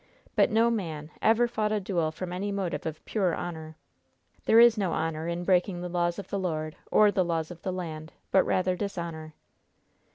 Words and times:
But 0.35 0.49
no 0.49 0.71
man 0.71 1.11
ever 1.21 1.47
fought 1.47 1.71
a 1.71 1.79
duel 1.79 2.09
from 2.11 2.33
any 2.33 2.51
motive 2.51 2.87
of 2.87 3.05
pure 3.05 3.35
honor. 3.35 3.75
There 4.45 4.59
is 4.59 4.75
no 4.75 4.93
honor 4.93 5.27
in 5.27 5.43
breaking 5.43 5.81
the 5.81 5.89
laws 5.89 6.17
of 6.17 6.29
the 6.29 6.39
Lord, 6.39 6.75
or 6.89 7.11
the 7.11 7.23
laws 7.23 7.51
of 7.51 7.61
the 7.61 7.71
land, 7.71 8.11
but 8.31 8.43
rather 8.43 8.75
dishonor. 8.75 9.35